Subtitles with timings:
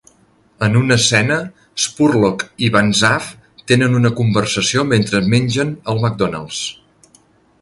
[0.67, 1.35] En una escena,
[1.83, 3.29] Spurlock i Banzhaf
[3.73, 6.65] tenen una conversació mentre mengen al McDonald's.